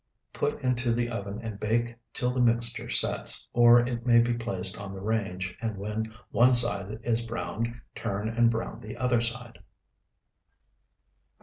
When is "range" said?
4.99-5.55